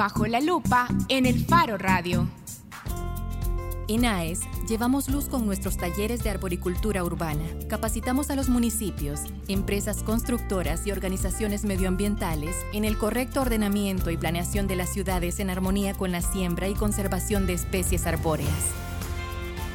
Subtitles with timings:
[0.00, 2.26] Bajo la lupa en el Faro Radio.
[3.86, 7.44] En AES llevamos luz con nuestros talleres de arboricultura urbana.
[7.68, 14.66] Capacitamos a los municipios, empresas constructoras y organizaciones medioambientales en el correcto ordenamiento y planeación
[14.66, 18.70] de las ciudades en armonía con la siembra y conservación de especies arbóreas.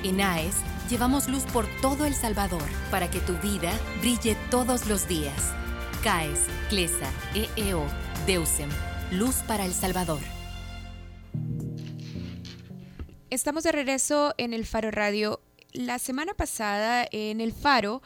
[0.01, 0.55] En AES
[0.89, 3.71] llevamos luz por todo El Salvador para que tu vida
[4.01, 5.53] brille todos los días.
[6.01, 7.83] CAES, CLESA, EEO,
[8.25, 8.71] DEUSEM.
[9.11, 10.19] Luz para El Salvador.
[13.29, 15.41] Estamos de regreso en el Faro Radio.
[15.73, 18.01] La semana pasada en el Faro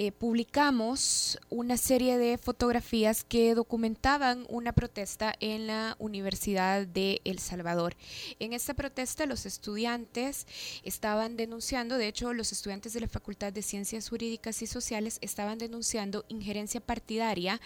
[0.00, 7.40] eh, publicamos una serie de fotografías que documentaban una protesta en la Universidad de El
[7.40, 7.96] Salvador.
[8.38, 10.46] En esta protesta los estudiantes
[10.84, 15.58] estaban denunciando, de hecho los estudiantes de la Facultad de Ciencias Jurídicas y Sociales estaban
[15.58, 17.60] denunciando injerencia partidaria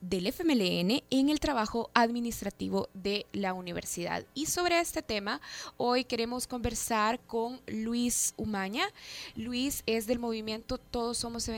[0.00, 4.24] del FMLN en el trabajo administrativo de la universidad.
[4.32, 5.42] Y sobre este tema,
[5.76, 8.86] hoy queremos conversar con Luis Umaña.
[9.34, 11.50] Luis es del movimiento Todos Somos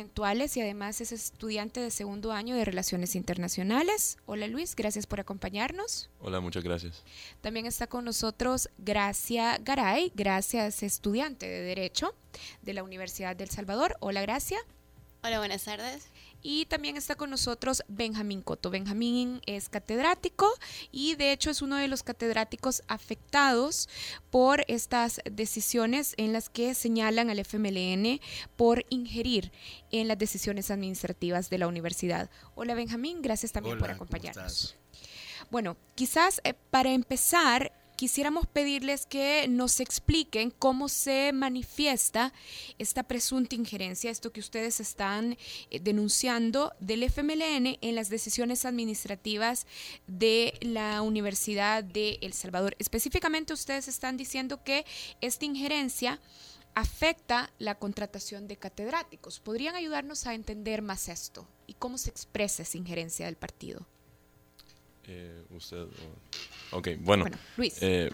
[0.57, 4.19] Y además es estudiante de segundo año de Relaciones Internacionales.
[4.27, 6.11] Hola Luis, gracias por acompañarnos.
[6.21, 7.05] Hola, muchas gracias.
[7.41, 12.15] También está con nosotros Gracia Garay, Gracias, estudiante de Derecho
[12.63, 13.97] de la Universidad del Salvador.
[14.01, 14.59] Hola Gracia.
[15.23, 16.09] Hola, buenas tardes.
[16.43, 18.71] Y también está con nosotros Benjamín Coto.
[18.71, 20.49] Benjamín es catedrático
[20.93, 23.89] y de hecho es uno de los catedráticos afectados
[24.31, 28.21] por estas decisiones en las que señalan al FMLN
[28.57, 29.53] por ingerir
[29.91, 32.31] en las decisiones administrativas de la universidad.
[32.55, 34.77] Hola Benjamín, gracias también por acompañarnos.
[35.51, 42.33] Bueno, quizás eh, para empezar quisiéramos pedirles que nos expliquen cómo se manifiesta
[42.79, 45.37] esta presunta injerencia, esto que ustedes están
[45.71, 49.67] eh, denunciando del FMLN en las decisiones administrativas
[50.07, 52.77] de la Universidad de El Salvador.
[52.79, 54.87] Específicamente ustedes están diciendo que
[55.21, 56.21] esta injerencia
[56.77, 59.41] afecta la contratación de catedráticos.
[59.41, 63.85] ¿Podrían ayudarnos a entender más esto y cómo se expresa esa injerencia del partido?
[65.03, 65.89] Eh, usted.
[66.71, 67.25] Ok, bueno.
[67.57, 67.79] Luis.
[67.81, 68.11] Eh,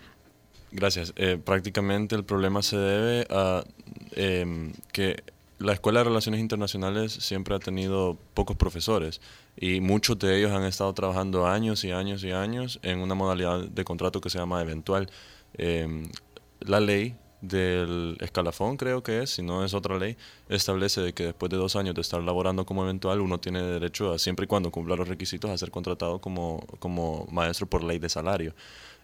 [0.72, 1.12] gracias.
[1.16, 3.64] Eh, prácticamente el problema se debe a
[4.16, 5.22] em, que
[5.58, 9.20] la Escuela de Relaciones Internacionales siempre ha tenido pocos profesores
[9.56, 13.60] y muchos de ellos han estado trabajando años y años y años en una modalidad
[13.60, 15.10] de contrato que se llama eventual.
[15.54, 16.08] Em,
[16.60, 17.16] la ley
[17.48, 20.16] del escalafón, creo que es, si no es otra ley,
[20.48, 24.18] establece que después de dos años de estar laborando como eventual, uno tiene derecho a,
[24.18, 28.08] siempre y cuando cumpla los requisitos, a ser contratado como, como maestro por ley de
[28.08, 28.54] salario.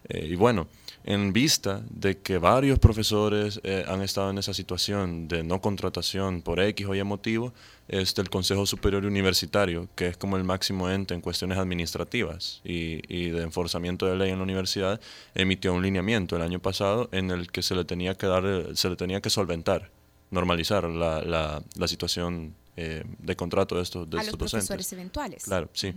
[0.09, 0.67] Eh, y bueno,
[1.03, 6.41] en vista de que varios profesores eh, han estado en esa situación de no contratación
[6.41, 7.53] por X o Y motivo,
[7.87, 13.01] este, el Consejo Superior Universitario, que es como el máximo ente en cuestiones administrativas y,
[13.07, 15.01] y, de enforzamiento de ley en la universidad,
[15.33, 18.43] emitió un lineamiento el año pasado en el que se le tenía que dar,
[18.75, 19.89] se le tenía que solventar,
[20.29, 24.67] normalizar la, la, la situación eh, de contrato de estos, de a estos los docentes.
[24.67, 25.43] profesores eventuales.
[25.43, 25.93] Claro, sí.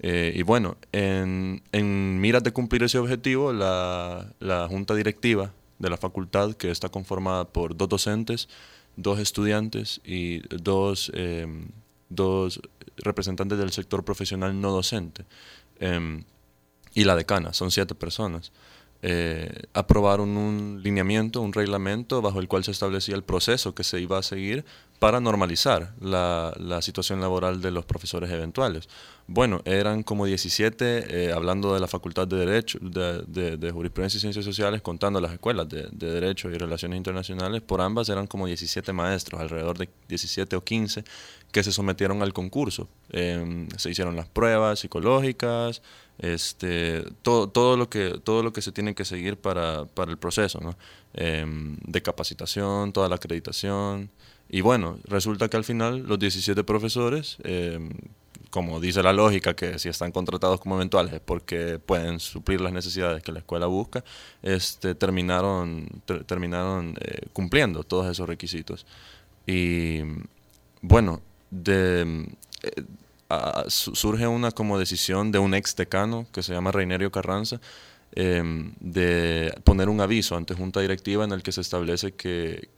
[0.00, 5.90] Eh, y bueno, en, en miras de cumplir ese objetivo, la, la Junta Directiva de
[5.90, 8.48] la facultad, que está conformada por dos docentes,
[8.96, 11.46] dos estudiantes y dos, eh,
[12.08, 12.60] dos
[12.96, 15.24] representantes del sector profesional no docente,
[15.80, 16.22] eh,
[16.94, 18.52] y la decana, son siete personas.
[19.06, 24.00] Eh, aprobaron un lineamiento, un reglamento bajo el cual se establecía el proceso que se
[24.00, 24.64] iba a seguir
[24.98, 28.88] para normalizar la, situación laboral de los profesores eventuales.
[29.26, 34.16] Bueno, eran como 17, eh, hablando de la Facultad de Derecho, de, de, de, Jurisprudencia
[34.16, 38.26] y Ciencias Sociales, contando las escuelas de, de, Derecho y Relaciones Internacionales, por ambas eran
[38.26, 41.04] como 17 maestros, alrededor de 17 o 15,
[41.54, 42.88] que se sometieron al concurso.
[43.10, 45.82] Eh, se hicieron las pruebas psicológicas,
[46.18, 50.18] este, todo, todo, lo que, todo lo que se tiene que seguir para, para el
[50.18, 50.76] proceso, ¿no?
[51.14, 54.10] eh, de capacitación, toda la acreditación.
[54.48, 57.78] Y bueno, resulta que al final los 17 profesores, eh,
[58.50, 62.72] como dice la lógica, que si están contratados como eventuales es porque pueden suplir las
[62.72, 64.02] necesidades que la escuela busca,
[64.42, 68.86] este, terminaron, ter terminaron eh, cumpliendo todos esos requisitos.
[69.46, 70.00] Y
[70.82, 71.22] bueno,
[71.66, 72.26] eh,
[73.68, 77.60] surge una como decisión de un ex decano que se llama Reinerio Carranza,
[78.16, 78.42] eh,
[78.78, 82.68] de poner un aviso ante junta directiva en el que se establece que,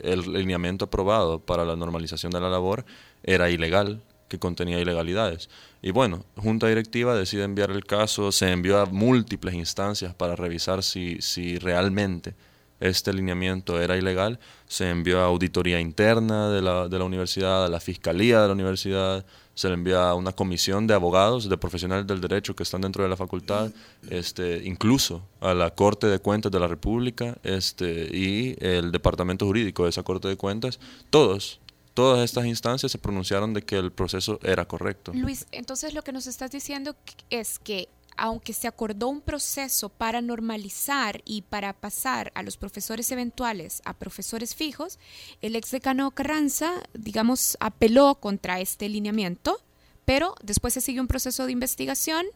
[0.00, 2.84] el lineamiento aprobado para la normalización de la labor
[3.22, 5.48] era ilegal, que contenía ilegalidades.
[5.80, 10.82] Y bueno, junta directiva decide enviar el caso, se envió a múltiples instancias para revisar
[10.82, 12.34] si realmente
[12.80, 17.68] este lineamiento era ilegal, se envió a auditoría interna de la, de la universidad, a
[17.68, 19.24] la fiscalía de la universidad,
[19.54, 23.04] se le envía a una comisión de abogados, de profesionales del derecho que están dentro
[23.04, 23.70] de la facultad,
[24.10, 29.84] este, incluso a la Corte de Cuentas de la República este, y el Departamento Jurídico
[29.84, 30.80] de esa Corte de Cuentas,
[31.10, 31.60] todos
[31.94, 35.12] todas estas instancias se pronunciaron de que el proceso era correcto.
[35.14, 36.96] Luis, entonces lo que nos estás diciendo
[37.30, 43.10] es que aunque se acordó un proceso para normalizar y para pasar a los profesores
[43.10, 44.98] eventuales a profesores fijos,
[45.42, 49.60] el ex decano Carranza, digamos, apeló contra este lineamiento,
[50.04, 52.26] pero después se siguió un proceso de investigación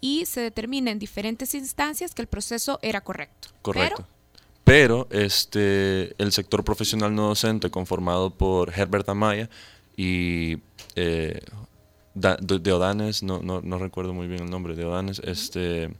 [0.00, 3.48] y se determina en diferentes instancias que el proceso era correcto.
[3.62, 4.06] Correcto.
[4.64, 9.48] Pero, este, el sector profesional no docente conformado por Herbert Amaya
[9.96, 10.58] y
[10.96, 11.40] eh,
[12.16, 15.90] de, Odanes, no, no, no, recuerdo muy bien el nombre, de Odanes, este,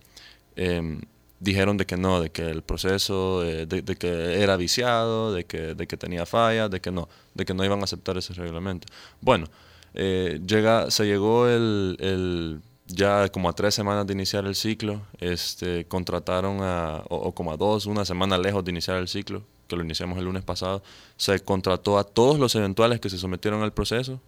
[0.57, 1.03] em,
[1.41, 5.75] dijeron de que no, de que el proceso, eh, de, que era viciado, de que,
[5.75, 8.89] de que tenía fallas, de que no, de que no iban a aceptar ese reglamento.
[9.21, 9.47] Bueno,
[9.95, 15.03] eh, llega, se llegó el, el, ya como a tres semanas de iniciar el ciclo,
[15.21, 19.77] este, contrataron a, o, como a dos, una semana lejos de iniciar el ciclo, que
[19.77, 20.83] lo iniciamos el lunes pasado,
[21.17, 24.21] se contrató a todos los eventuales que se sometieron al proceso,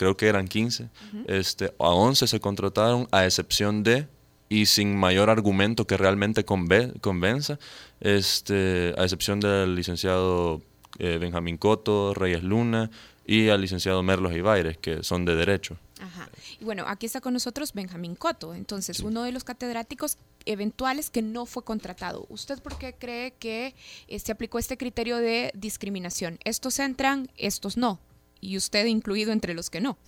[0.00, 0.88] creo que eran 15,
[1.26, 4.08] este, a 11 se contrataron a excepción de
[4.48, 7.58] y sin mayor argumento que realmente convenza,
[8.00, 10.62] este, a excepción del licenciado
[10.98, 12.90] eh, Benjamín Coto, Reyes Luna
[13.26, 15.76] y al licenciado Merlos Ibaires, que son de derecho.
[16.00, 16.30] Ajá.
[16.58, 20.16] Y bueno, aquí está con nosotros Benjamín Coto, entonces uno de los catedráticos
[20.46, 22.24] eventuales que no fue contratado.
[22.30, 23.74] ¿Usted por qué cree que
[24.08, 26.38] eh, se aplicó este criterio de discriminación?
[26.44, 28.00] Estos entran, estos no
[28.40, 29.98] y usted incluido entre los que no.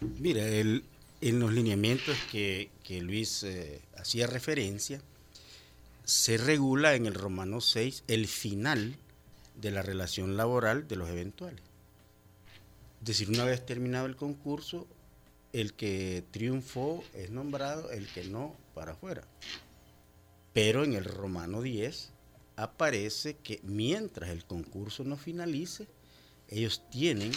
[0.00, 2.70] Mira, en los lineamientos que,
[3.00, 5.00] Luis eh, hacía referencia,
[6.04, 8.96] se regula en el Romano 6 el final
[9.60, 11.62] de la relación laboral de los eventuales.
[13.00, 14.86] Es decir, una vez terminado el concurso,
[15.52, 19.26] el que triunfó es nombrado, el que no, para afuera.
[20.52, 22.10] Pero en el Romano 10
[22.56, 25.86] aparece que mientras el concurso no finalice,
[26.48, 27.32] ellos tienen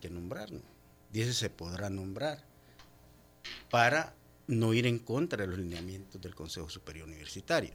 [0.00, 0.62] que nombrarnos.
[1.12, 2.44] Dice, se podrá nombrar
[3.70, 4.14] para
[4.46, 7.74] no ir en contra de los lineamientos del Consejo Superior Universitario.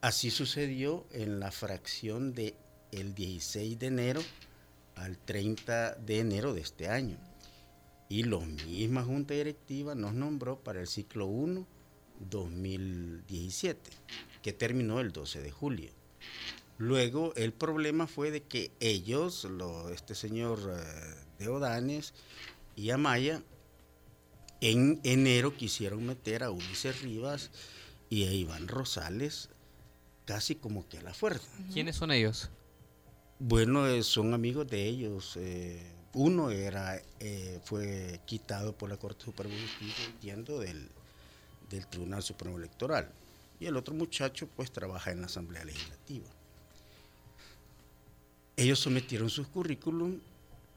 [0.00, 2.56] Así sucedió en la fracción de
[2.92, 4.22] el 16 de enero
[4.94, 7.18] al 30 de enero de este año.
[8.08, 11.66] Y la misma Junta Directiva nos nombró para el ciclo 1
[12.20, 13.90] 2017,
[14.42, 15.90] que terminó el 12 de julio.
[16.78, 19.46] Luego el problema fue de que ellos,
[19.92, 22.12] este señor eh, de Odanes
[22.74, 23.42] y Amaya,
[24.60, 27.50] en enero quisieron meter a Ulises Rivas
[28.10, 29.48] y a Iván Rosales
[30.26, 31.48] casi como que a la fuerza.
[31.72, 32.50] ¿Quiénes son ellos?
[33.38, 35.36] Bueno, eh, son amigos de ellos.
[35.36, 37.00] Eh, uno era
[37.64, 40.88] fue quitado por la Corte Suprema de Justicia, entiendo, del,
[41.70, 43.12] del Tribunal Supremo Electoral.
[43.60, 46.35] Y el otro muchacho pues trabaja en la Asamblea Legislativa.
[48.56, 50.18] Ellos sometieron sus currículum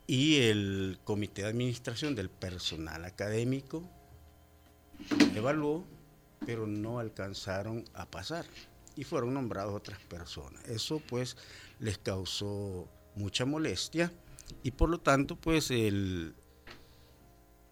[0.06, 3.90] y el comité de administración del personal académico
[5.34, 5.86] evaluó,
[6.46, 8.46] pero no alcanzaron a pasar
[8.98, 10.62] y fueron nombrados otras personas.
[10.68, 11.38] Eso pues
[11.80, 14.12] les causó mucha molestia
[14.62, 16.34] y por lo tanto pues el,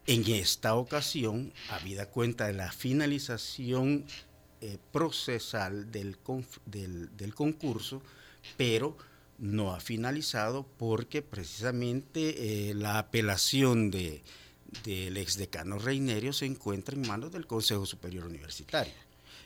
[0.06, 4.06] en esta ocasión, habida cuenta de la finalización
[4.62, 6.18] eh, procesal del,
[6.66, 8.02] del concurso,
[8.56, 8.96] pero
[9.38, 14.24] no ha finalizado porque precisamente eh, la apelación de,
[14.84, 18.94] del exdecano Reinerio se encuentra en manos del Consejo Superior Universitario.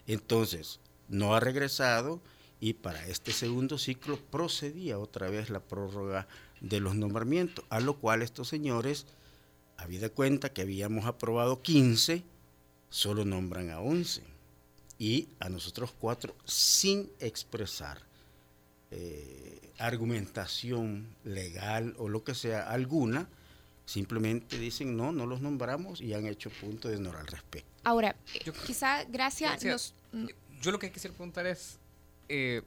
[0.07, 0.79] Entonces,
[1.09, 2.21] no ha regresado
[2.59, 6.27] y para este segundo ciclo procedía otra vez la prórroga
[6.61, 9.07] de los nombramientos, a lo cual estos señores,
[9.77, 12.23] habida cuenta que habíamos aprobado 15,
[12.89, 14.23] solo nombran a 11
[14.99, 18.10] y a nosotros cuatro sin expresar.
[18.91, 23.27] Eh, argumentación legal o lo que sea alguna,
[23.85, 27.69] simplemente dicen no, no los nombramos y han hecho punto de honor al respecto.
[27.83, 29.93] Ahora, yo, quizá gracias
[30.61, 31.79] Yo lo que quisiera preguntar es,
[32.29, 32.61] eh,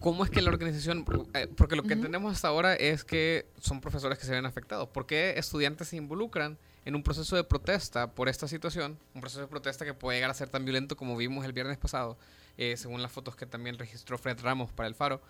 [0.00, 1.04] ¿cómo es que la organización,
[1.34, 4.88] eh, porque lo que entendemos hasta ahora es que son profesores que se ven afectados,
[4.88, 6.56] ¿por qué estudiantes se involucran
[6.86, 10.30] en un proceso de protesta por esta situación, un proceso de protesta que puede llegar
[10.30, 12.16] a ser tan violento como vimos el viernes pasado,
[12.58, 15.22] eh, según las fotos que también registró Fred Ramos para el Faro?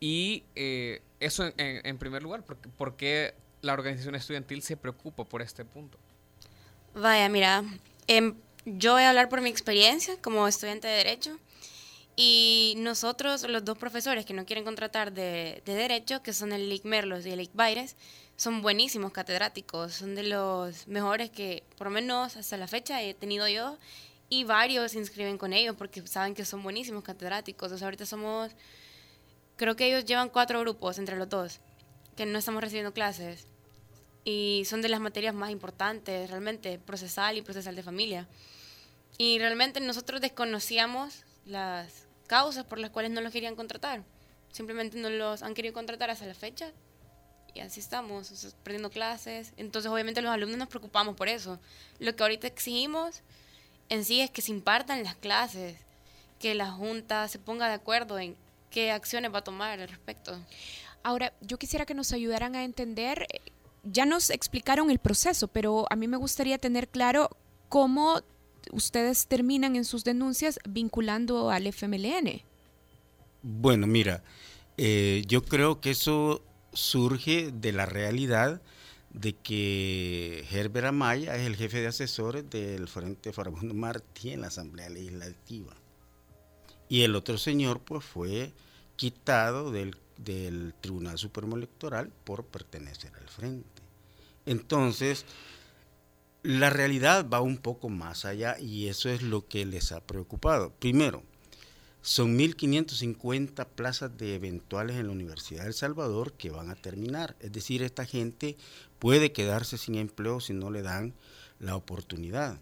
[0.00, 5.64] Y eh, eso en, primer lugar, ¿por, qué la organización estudiantil se preocupa por este
[5.64, 5.98] punto?
[6.94, 7.64] Vaya, mira,
[8.06, 8.34] em,
[8.64, 11.38] yo voy a hablar por mi experiencia como estudiante de Derecho
[12.14, 16.68] Y nosotros, los dos profesores que no quieren contratar de, de Derecho, que son el
[16.68, 17.96] Lic Merlos y el Lic Baires,
[18.38, 23.12] son buenísimos catedráticos, son de los mejores que, por lo menos hasta la fecha, he
[23.12, 23.76] tenido yo.
[24.28, 27.72] Y varios se inscriben con ellos porque saben que son buenísimos catedráticos.
[27.72, 28.52] O sea, ahorita somos,
[29.56, 31.60] creo que ellos llevan cuatro grupos entre los dos,
[32.16, 33.46] que no estamos recibiendo clases.
[34.24, 38.28] Y son de las materias más importantes, realmente, procesal y procesal de familia.
[39.16, 44.04] Y realmente nosotros desconocíamos las causas por las cuales no los querían contratar.
[44.52, 46.72] Simplemente no los han querido contratar hasta la fecha
[47.54, 49.52] y así estamos, o sea, perdiendo clases.
[49.56, 51.58] Entonces, obviamente, los alumnos nos preocupamos por eso.
[51.98, 53.22] Lo que ahorita exigimos
[53.88, 55.76] en sí es que se impartan las clases,
[56.38, 58.36] que la Junta se ponga de acuerdo en
[58.70, 60.38] qué acciones va a tomar al respecto.
[61.02, 63.40] Ahora, yo quisiera que nos ayudaran a entender, eh,
[63.84, 67.30] ya nos explicaron el proceso, pero a mí me gustaría tener claro
[67.68, 68.22] cómo
[68.72, 72.42] ustedes terminan en sus denuncias vinculando al FMLN.
[73.42, 74.22] Bueno, mira,
[74.76, 76.42] eh, yo creo que eso
[76.72, 78.60] surge de la realidad
[79.20, 84.46] de que Herbert Amaya es el jefe de asesores del Frente Farabundo Martí en la
[84.46, 85.74] Asamblea Legislativa.
[86.88, 88.52] Y el otro señor pues fue
[88.96, 93.82] quitado del, del Tribunal Supremo Electoral por pertenecer al Frente.
[94.46, 95.26] Entonces,
[96.42, 100.72] la realidad va un poco más allá y eso es lo que les ha preocupado.
[100.78, 101.24] Primero,
[102.00, 107.36] son 1.550 plazas de eventuales en la Universidad de El Salvador que van a terminar.
[107.40, 108.56] Es decir, esta gente
[108.98, 111.14] puede quedarse sin empleo si no le dan
[111.58, 112.60] la oportunidad.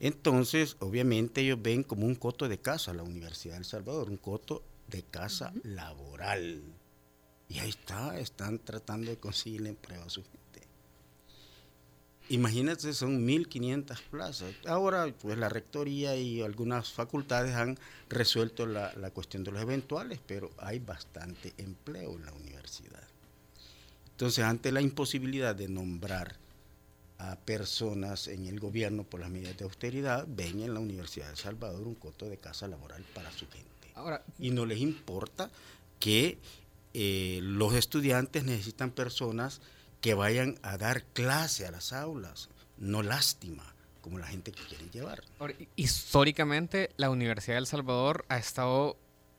[0.00, 4.16] Entonces, obviamente ellos ven como un coto de casa la Universidad de El Salvador, un
[4.16, 6.62] coto de casa laboral.
[7.48, 10.47] Y ahí está, están tratando de conseguir empleo a su gente.
[12.30, 14.52] Imagínate, son 1.500 plazas.
[14.66, 20.20] Ahora, pues la rectoría y algunas facultades han resuelto la, la, cuestión de los eventuales,
[20.26, 23.02] pero hay bastante empleo en la universidad.
[24.10, 26.36] Entonces, ante la imposibilidad de nombrar
[27.18, 31.32] a personas en el gobierno por las medidas de austeridad, ven en la Universidad de
[31.32, 33.68] El Salvador un coto de casa laboral para su gente.
[33.94, 35.50] Ahora, y no les importa
[35.98, 36.38] que
[36.94, 39.60] eh, los estudiantes necesitan personas
[40.00, 44.88] que vayan a dar clase a las aulas, no lástima, como la gente que quiere
[44.90, 45.22] llevar.
[45.76, 48.96] Históricamente, la Universidad de El Salvador ha estado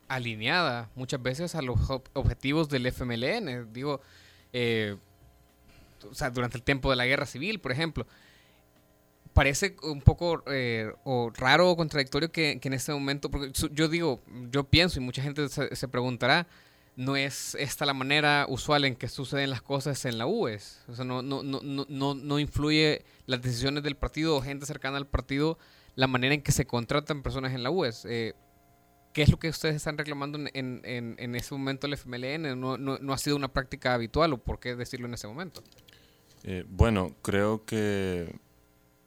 [0.08, 3.72] alineada muchas veces a los ob objetivos del FMLN.
[3.72, 4.00] Digo,
[4.52, 4.96] eh,
[6.32, 8.06] durante el tiempo de la guerra civil, por ejemplo.
[9.32, 13.88] Parece un poco eh, o raro o contradictorio que, que, en este momento, porque yo
[13.88, 16.48] digo, yo pienso y mucha gente se, se preguntará,
[16.96, 20.82] no es esta la manera usual en que suceden las cosas en la UES.
[20.88, 24.96] O sea, no, no, no, no, no influye las decisiones del partido o gente cercana
[24.96, 25.58] al partido
[25.94, 28.04] la manera en que se contratan personas en la UES.
[28.06, 28.34] Eh,
[29.12, 32.58] ¿Qué es lo que ustedes están reclamando en, en, en ese momento el FMLN?
[32.60, 35.64] ¿No, ¿No, no, ha sido una práctica habitual o por qué decirlo en ese momento?
[36.44, 38.32] Eh, bueno, creo que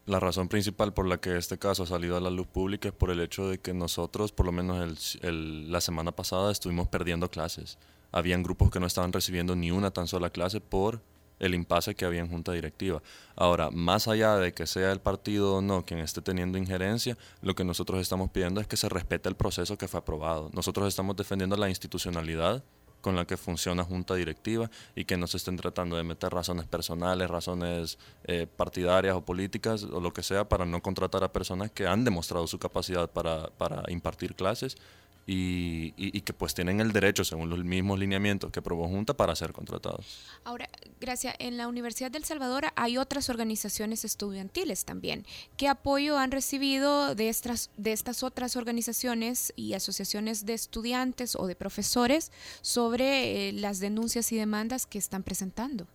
[0.05, 2.93] la razón principal por la que este caso ha salido a la luz pública es
[2.93, 7.29] por el hecho de que nosotros, por lo menos el, la semana pasada, estuvimos perdiendo
[7.29, 7.77] clases.
[8.11, 11.01] Habían grupos que no estaban recibiendo ni una tan sola clase por
[11.39, 13.01] el impasse que había en junta directiva.
[13.35, 17.55] Ahora, más allá de que sea el partido o no quien esté teniendo injerencia, lo
[17.55, 20.49] que nosotros estamos pidiendo es que se respete el proceso que fue aprobado.
[20.53, 22.63] Nosotros estamos defendiendo la institucionalidad
[23.03, 26.65] con la que funciona junta directiva y que no se estén tratando de meter razones
[26.65, 31.69] personales, razones eh, partidarias o políticas o lo que sea para no contratar a personas
[31.69, 34.77] que han demostrado su capacidad para, para impartir clases
[35.25, 39.13] y, y, y, que pues tienen el derecho, según los mismos lineamientos que aprobó Junta,
[39.13, 40.25] para ser contratados.
[40.43, 40.67] Ahora,
[40.99, 41.35] gracias.
[41.39, 45.25] En la Universidad del Salvador hay otras organizaciones estudiantiles también.
[45.55, 51.47] ¿Qué apoyo han recibido de estas, de estas otras organizaciones y asociaciones de estudiantes o
[51.47, 55.87] de profesores sobre eh, las denuncias y demandas que están presentando?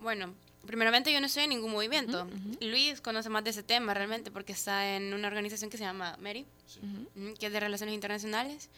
[0.00, 0.34] Bueno,
[0.66, 2.24] primeramente yo no estoy en ningún movimiento.
[2.24, 2.70] Uh -huh.
[2.70, 6.16] Luis conoce más de ese tema realmente porque está en una organización que se llama
[6.18, 6.80] MERI, sí.
[6.82, 8.70] uh -huh, que es de Relaciones Internacionales.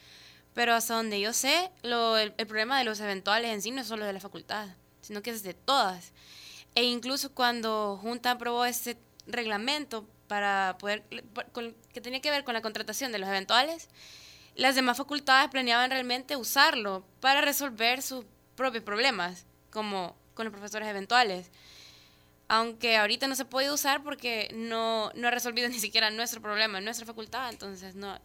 [0.53, 3.81] Pero hasta donde yo sé, lo, el, el, problema de los eventuales en sí no
[3.81, 4.69] es solo de la facultad,
[5.01, 6.13] sino que es de todas.
[6.73, 11.03] E incluso cuando Junta aprobó este reglamento para poder,
[11.51, 13.89] con, que tenía que ver con la contratación de los eventuales,
[14.55, 18.25] las demás facultades planeaban realmente usarlo para resolver sus
[18.55, 21.51] propios problemas, como con los profesores eventuales
[22.47, 26.77] aunque ahorita no se puede usar porque no, no ha resolvido ni siquiera nuestro problema
[26.77, 28.19] en nuestra facultad, entonces no.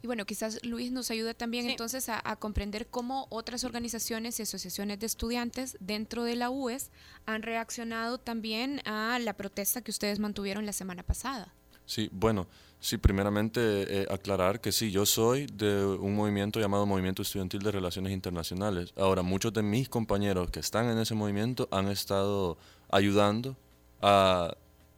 [0.00, 1.72] Y bueno, quizás Luis nos ayude también sí.
[1.72, 6.92] entonces a, a, comprender cómo otras organizaciones y asociaciones de estudiantes dentro de la UES
[7.26, 11.52] han reaccionado también a la protesta que ustedes mantuvieron la semana pasada.
[11.88, 12.46] Sí, bueno,
[12.80, 17.72] sí, primeramente eh, aclarar que sí, yo soy de un movimiento llamado Movimiento Estudiantil de
[17.72, 18.92] Relaciones Internacionales.
[18.94, 22.58] Ahora, muchos de mis compañeros que están en ese movimiento han estado
[22.90, 23.56] ayudando
[24.00, 24.54] a,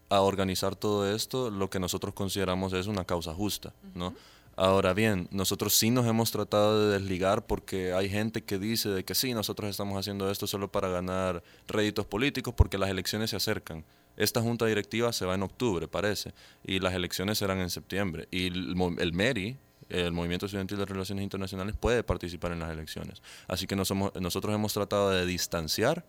[0.08, 4.14] a organizar todo esto, lo que nosotros consideramos es una causa justa, ¿no?
[4.56, 9.04] Ahora bien, nosotros sí nos hemos tratado de desligar porque hay gente que dice de
[9.04, 13.36] que sí, nosotros estamos haciendo esto solo para ganar réditos políticos porque las elecciones se
[13.36, 13.86] acercan.
[14.16, 18.28] Esta junta directiva se va en octubre, parece, y las elecciones serán en septiembre.
[18.30, 19.56] Y el, el MERI,
[19.88, 23.22] el Movimiento Estudiantil de Relaciones Internacionales, puede participar en las elecciones.
[23.48, 26.04] Así que nosotros hemos tratado de distanciar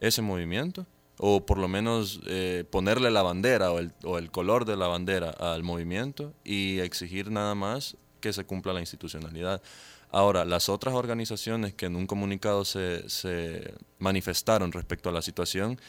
[0.00, 4.64] ese movimiento o por lo menos eh, ponerle la bandera o el, o el, color
[4.64, 9.62] de la bandera al movimiento y exigir nada más que se cumpla la institucionalidad.
[10.10, 15.80] Ahora, las otras organizaciones que en un comunicado se, se manifestaron respecto a la situación,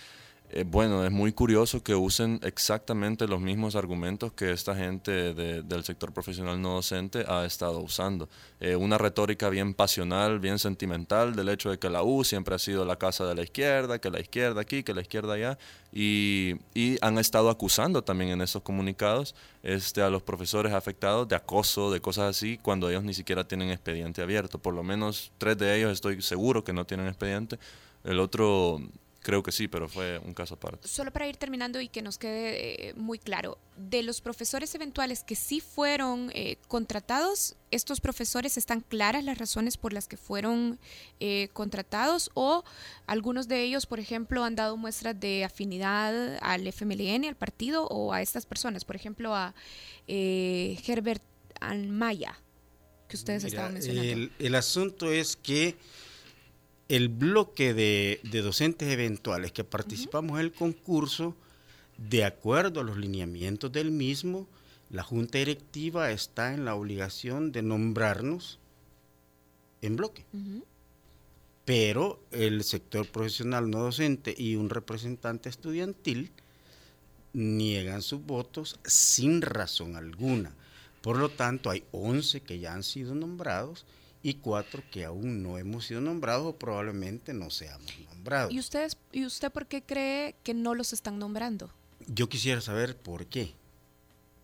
[0.55, 5.83] eh, bueno, es muy curioso que usen exactamente los mismos argumentos que esta gente del
[5.83, 8.29] sector profesional no docente ha estado usando.
[8.59, 12.59] Eh, una retórica bien pasional, bien sentimental del hecho de que la U siempre ha
[12.59, 15.57] sido la casa de la izquierda, que la izquierda aquí, que la izquierda allá,
[15.91, 16.57] y,
[17.01, 19.33] han estado acusando también en esos comunicados
[19.63, 23.71] este, a los profesores afectados de acoso, de cosas así, cuando ellos ni siquiera tienen
[23.71, 24.59] expediente abierto.
[24.59, 27.57] Por lo menos tres de ellos estoy seguro que no tienen expediente.
[28.03, 28.81] El otro
[29.23, 30.85] Creo que sí, pero fue un caso aparte.
[30.85, 35.23] Solo para ir terminando y que nos quede eh, muy claro, de los profesores eventuales
[35.23, 40.77] que sí fueron eh, contratados, ¿estos profesores están claras las razones por las que fueron
[41.21, 42.65] eh, contratados o
[43.07, 48.11] algunos de ellos, por ejemplo, han dado muestras de afinidad al FMLN, al partido o
[48.11, 48.83] a estas personas?
[48.83, 49.55] Por ejemplo, a
[50.05, 51.23] Herbert
[51.61, 52.37] Almaya,
[53.07, 54.11] que ustedes estaban mencionando.
[54.11, 55.77] El, el asunto es que
[56.89, 61.35] el bloque de, docentes eventuales que participamos en el concurso,
[61.97, 64.47] de acuerdo a los lineamientos del mismo,
[64.89, 68.59] la junta directiva está en la obligación de nombrarnos
[69.81, 70.25] en bloque.
[71.65, 76.31] Pero el sector profesional no docente y un representante estudiantil
[77.31, 80.53] niegan sus votos sin razón alguna.
[81.01, 83.85] Por lo tanto, hay 11 que ya han sido nombrados
[84.23, 88.53] y cuatro que aún no hemos sido nombrados o probablemente no seamos nombrados.
[88.53, 91.69] ¿Y, ustedes, ¿Y usted por qué cree que no los están nombrando?
[92.07, 93.51] Yo quisiera saber por qué.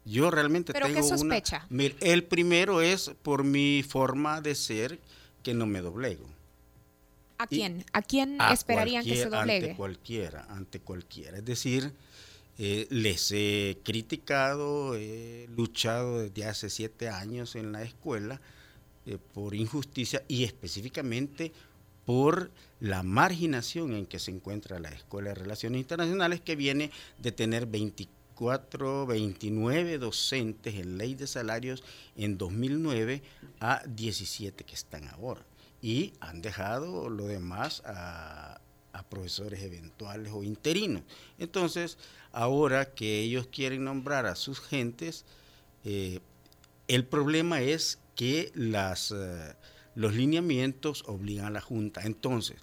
[0.03, 1.65] Yo realmente ¿Pero tengo qué sospecha?
[1.69, 4.99] el primero es por mi forma de ser
[5.43, 6.25] que no me doblego.
[7.37, 7.85] ¿A quién?
[7.93, 9.67] ¿A quién esperarían que se doblegue?
[9.67, 11.37] Ante cualquiera, ante cualquiera.
[11.37, 11.93] Es decir,
[12.57, 18.41] eh, les he criticado, he luchado desde hace siete años en la escuela
[19.09, 21.51] eh, por injusticia y específicamente
[22.05, 27.31] por la marginación en que se encuentra la Escuela de Relaciones Internacionales, que viene de
[27.31, 31.83] tener 24, 29 docentes en ley de salarios
[32.15, 33.23] en 2009
[33.59, 35.43] a 17 que están ahora.
[35.81, 38.61] Y han dejado lo demás a,
[39.09, 41.01] profesores eventuales o interinos.
[41.39, 41.97] Entonces,
[42.31, 45.25] ahora que ellos quieren nombrar a sus gentes,
[45.83, 46.19] eh,
[46.87, 49.53] el problema es que eh,
[49.95, 52.01] los lineamientos obligan a la Junta.
[52.01, 52.57] Entonces,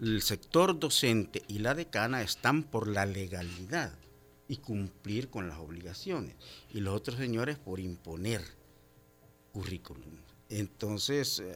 [0.00, 3.98] el sector docente y la decana están por la legalidad
[4.46, 6.36] y cumplir con las obligaciones.
[6.72, 8.42] Y los otros señores por imponer
[9.50, 10.18] currículum.
[10.48, 11.52] Entonces, eh,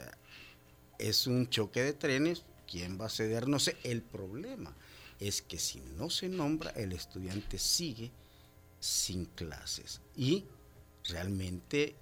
[0.99, 2.43] es un choque de trenes.
[2.67, 3.47] ¿Quién va a ceder?
[3.47, 3.77] No sé.
[3.85, 4.77] El problema
[5.21, 8.11] es que si no se nombra, el estudiante sigue
[8.81, 10.01] sin clases.
[10.17, 10.47] Y
[11.05, 11.95] realmente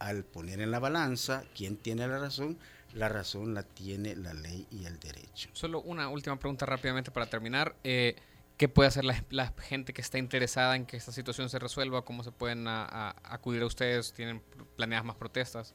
[0.00, 2.58] al poner en la balanza quién tiene la razón,
[2.94, 5.48] la razón la tiene la ley y el derecho.
[5.52, 7.76] Solo una última pregunta rápidamente para terminar.
[7.84, 8.16] Eh,
[8.56, 12.02] ¿Qué puede hacer la, gente que está interesada en que esta situación se resuelva?
[12.02, 14.12] ¿Cómo se pueden acudir a ustedes?
[14.12, 14.42] ¿Tienen
[14.76, 15.74] planeadas más protestas?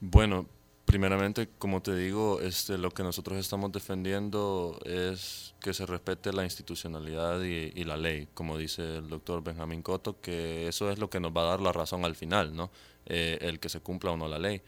[0.00, 0.48] Bueno,
[0.84, 6.42] primeramente, como te digo, este, lo que nosotros estamos defendiendo es que se respete la
[6.42, 11.08] institucionalidad y, y, la ley, como dice el doctor Benjamín Coto, que eso es lo
[11.08, 12.72] que nos va a dar la razón al final, ¿no?
[13.06, 14.62] Eh, el que se cumpla o no la ley.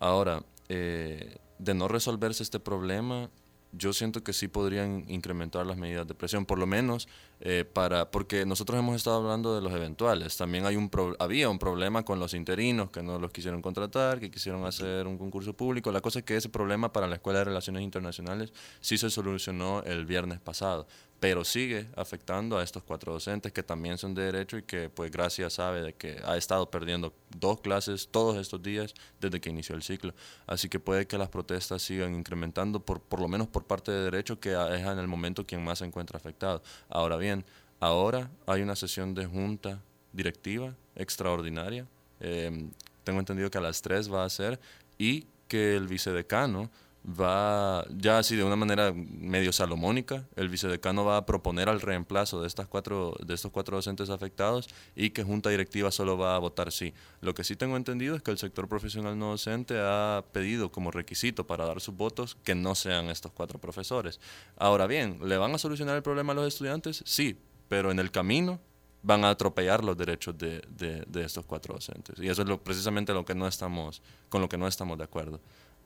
[0.00, 3.30] Ahora, eh, de no resolverse este problema,
[3.72, 7.08] yo siento que sí podrían incrementar las medidas de presión, por lo menos
[7.40, 11.58] eh, para, porque nosotros hemos estado hablando de los eventuales, también hay un había un
[11.58, 15.92] problema con los interinos que no los quisieron contratar, que quisieron hacer un concurso público,
[15.92, 19.82] la cosa es que ese problema para la Escuela de Relaciones Internacionales sí se solucionó
[19.82, 20.86] el viernes pasado,
[21.20, 25.10] pero sigue afectando a estos cuatro docentes que también son de derecho y que pues
[25.10, 29.74] gracias sabe de que ha estado perdiendo dos clases todos estos días desde que inició
[29.74, 30.14] el ciclo.
[30.46, 34.04] Así que puede que las protestas sigan incrementando por, por lo menos por parte de
[34.04, 36.62] derecho que es en el momento quien más se encuentra afectado.
[36.88, 37.44] Ahora bien,
[37.80, 39.80] ahora hay una sesión de junta
[40.12, 41.86] directiva extraordinaria.
[42.20, 42.70] Em,
[43.02, 44.60] tengo entendido que a las 3 va a ser
[44.98, 46.70] y que el vicedecano
[47.04, 52.40] va, ya así de una manera medio salomónica, el vicedecano va a proponer al reemplazo
[52.40, 56.38] de, estas cuatro, de estos cuatro docentes afectados y que junta directiva solo va a
[56.38, 56.92] votar sí.
[57.20, 60.90] Lo que sí tengo entendido es que el sector profesional no docente ha pedido como
[60.90, 64.20] requisito para dar sus votos que no sean estos cuatro profesores.
[64.56, 67.02] Ahora bien, ¿le van a solucionar el problema a los estudiantes?
[67.06, 68.60] Sí, pero en el camino
[69.02, 72.18] van a atropellar los derechos de, de, estos cuatro docentes.
[72.18, 75.40] Y eso es precisamente lo que no estamos, con lo que no estamos de acuerdo.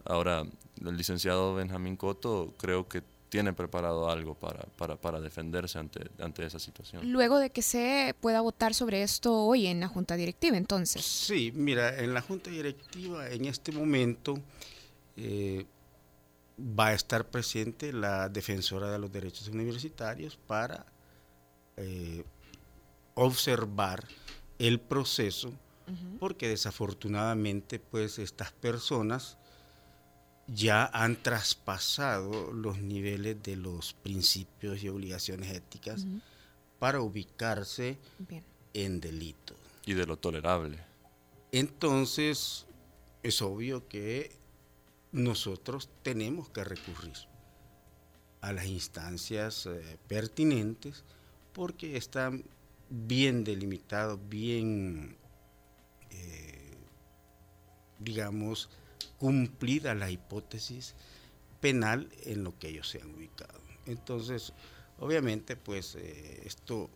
[0.04, 0.44] Ahora,
[0.84, 6.44] el licenciado Benjamín Coto creo que tiene preparado algo para, para, para, defenderse ante, ante
[6.44, 7.10] esa situación.
[7.10, 11.02] Luego de que se pueda votar sobre esto hoy en la Junta Directiva, entonces.
[11.02, 14.38] Sí, mira, en la Junta Directiva en este momento
[15.16, 15.64] eh,
[16.58, 20.84] va a estar presente la defensora de los derechos universitarios para
[21.78, 22.24] eh,
[23.14, 24.06] observar
[24.58, 25.52] el proceso,
[26.20, 29.38] porque desafortunadamente pues estas personas
[30.46, 36.06] ya han traspasado los niveles de los principios y obligaciones éticas
[36.78, 37.98] para ubicarse
[38.74, 39.54] en delito.
[39.86, 40.78] Y de lo tolerable.
[41.52, 42.66] Entonces,
[43.22, 44.32] es obvio que
[45.12, 47.12] nosotros tenemos que recurrir
[48.40, 51.04] a las instancias eh, pertinentes
[51.52, 52.44] porque están
[52.90, 55.16] bien delimitado, bien,
[56.10, 56.76] eh,
[57.98, 58.68] digamos,
[59.22, 60.96] cumplida la hipótesis
[61.60, 63.60] penal en lo que ellos se han ubicado.
[63.86, 64.52] Entonces,
[64.98, 66.90] obviamente, pues eh, esto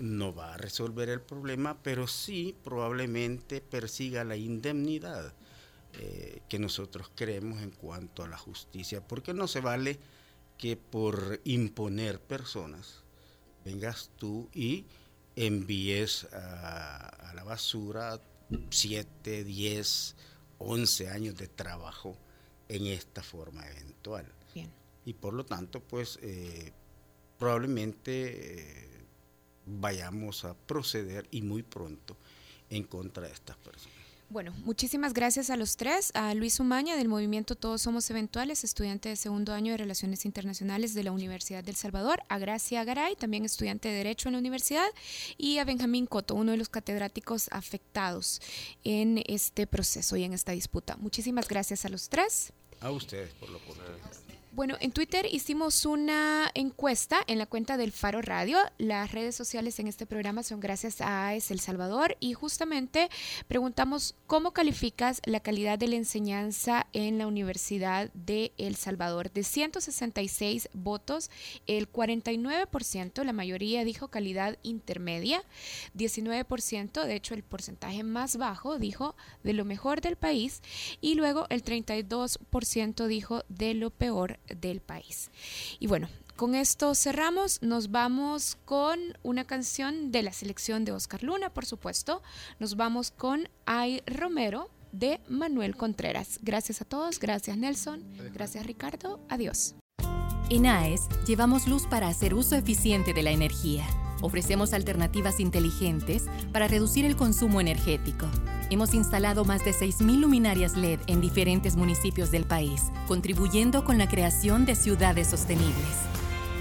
[0.00, 5.32] no va a resolver el problema, pero sí probablemente persiga la indemnidad
[6.00, 10.00] eh, que nosotros queremos en cuanto a la justicia, porque no se vale
[10.58, 13.04] que por imponer personas
[13.64, 14.86] vengas tú y
[15.36, 18.20] envíes a, la basura
[18.70, 20.16] 7, 10,
[20.62, 22.16] 11 años de trabajo
[22.68, 24.26] en esta forma eventual.
[25.04, 26.72] Y por lo tanto, pues eh,
[27.38, 28.88] probablemente eh,
[29.66, 32.16] vayamos a proceder y muy pronto
[32.70, 34.01] en contra de estas personas.
[34.32, 39.10] Bueno, muchísimas gracias a los tres, a Luis Umaña del movimiento Todos Somos Eventuales, estudiante
[39.10, 43.44] de segundo año de Relaciones Internacionales de la Universidad del Salvador, a Gracia Garay, también
[43.44, 44.86] estudiante de Derecho en la universidad,
[45.36, 48.40] y a Benjamín Coto, uno de los catedráticos afectados
[48.84, 50.96] en este proceso y en esta disputa.
[50.96, 52.54] Muchísimas gracias a los tres.
[52.80, 54.31] A ustedes por la oportunidad.
[54.54, 58.58] Bueno, en Twitter hicimos una encuesta en la cuenta del Faro Radio.
[58.76, 63.08] Las redes sociales en este programa son gracias a Es El Salvador y justamente
[63.48, 69.32] preguntamos cómo calificas la calidad de la enseñanza en la Universidad de El Salvador.
[69.32, 71.30] De 166 votos,
[71.66, 75.42] el 49%, la mayoría dijo calidad intermedia,
[75.96, 80.60] 19%, de hecho el porcentaje más bajo, dijo de lo mejor del país
[81.00, 85.30] y luego el 32% dijo de lo peor del país.
[85.78, 91.22] Y bueno, con esto cerramos, nos vamos con una canción de la selección de Oscar
[91.22, 92.22] Luna, por supuesto.
[92.58, 96.38] Nos vamos con Ay Romero de Manuel Contreras.
[96.42, 99.74] Gracias a todos, gracias Nelson, gracias Ricardo, adiós.
[100.50, 103.86] En AES llevamos luz para hacer uso eficiente de la energía.
[104.22, 108.26] Ofrecemos alternativas inteligentes para reducir el consumo energético
[108.72, 114.08] Hemos instalado más de 6.000 luminarias LED en diferentes municipios del país, contribuyendo con la
[114.08, 115.74] creación de ciudades sostenibles.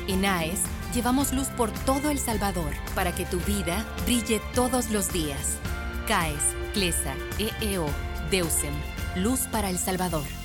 [0.09, 0.59] En AES,
[0.93, 5.57] llevamos luz por todo El Salvador para que tu vida brille todos los días.
[6.05, 6.43] CAES,
[6.73, 7.87] CLESA, EEO,
[8.29, 8.73] DEUSEM,
[9.15, 10.40] Luz para El Salvador.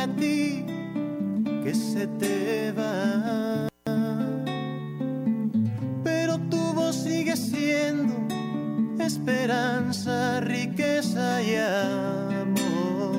[0.00, 0.64] A ti
[1.62, 3.68] que se te va.
[6.02, 8.14] Pero tu voz sigue siendo
[8.98, 13.18] esperanza, riqueza y amor.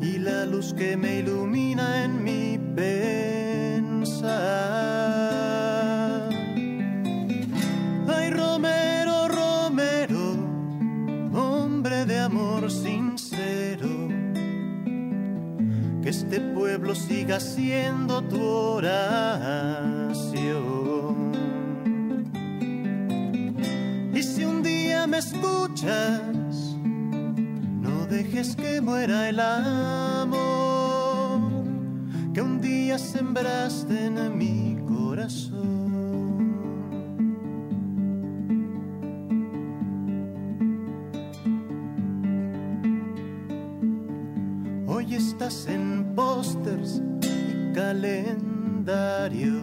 [0.00, 2.25] Y la luz que me ilumina en mi
[17.26, 19.32] siga siendo tu oración.
[24.14, 26.22] Y si un día me escuchas,
[27.80, 30.36] no dejes que muera el amor
[32.32, 35.66] que un día sembraste en mi corazón.
[44.86, 47.02] Hoy estás en pósters
[47.76, 49.62] y calendarios.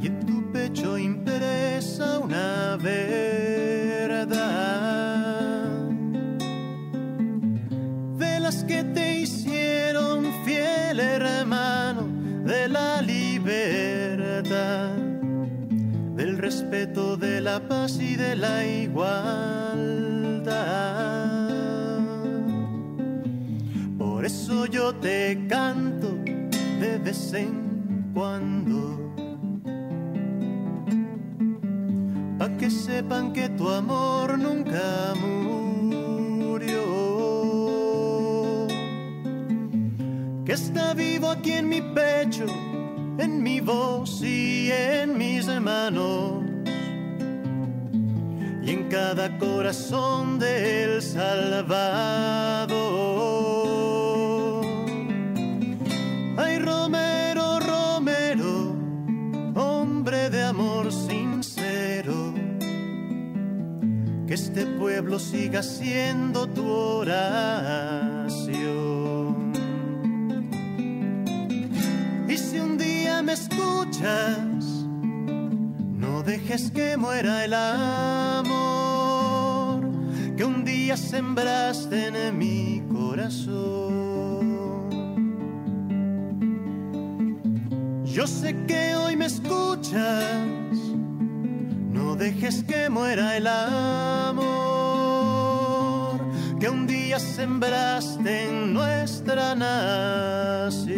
[0.00, 4.28] Y en tu pecho impresa una verdad.
[8.18, 12.08] De las que te hicieron fiel hermano
[12.44, 14.90] de la libertad.
[16.16, 19.13] Del respeto, de la paz y de la igualdad.
[24.84, 26.08] Yo te canto
[26.78, 28.78] de vez en cuando.
[32.38, 36.82] Pa' que sepan que tu amor nunca murió.
[40.44, 42.44] Que está vivo aquí en mi pecho,
[43.16, 46.44] en mi voz y en mis manos
[48.62, 52.83] y en cada corazón del Salvador.
[65.14, 67.52] Pueblo siga siendo tu oración.
[72.28, 74.64] Y si un día me escuchas,
[76.02, 78.54] no dejes que muera el amor
[80.36, 83.54] que un día sembraste en mi corazón.
[88.04, 90.76] Yo sé que hoy me escuchas,
[91.92, 94.63] no dejes que muera el amor
[96.64, 100.94] que un día sembraste en nuestra nación.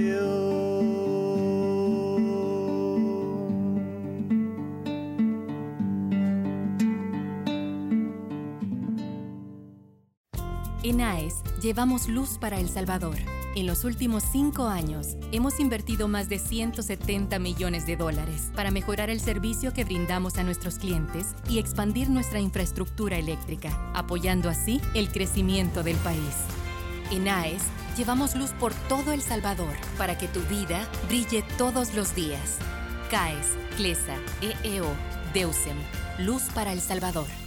[10.84, 13.16] En AES llevamos luz para El Salvador.
[13.56, 19.08] En los últimos cinco años hemos invertido más de 170 millones de dólares para mejorar
[19.08, 25.08] el servicio que brindamos a nuestros clientes y expandir nuestra infraestructura eléctrica, apoyando así el
[25.08, 26.36] crecimiento del país.
[27.10, 27.62] En AES
[27.96, 32.58] llevamos luz por todo El Salvador para que tu vida brille todos los días.
[33.10, 34.92] CAES, CLESA, EEO,
[35.32, 35.78] DEUSEM,
[36.18, 37.45] Luz para El Salvador.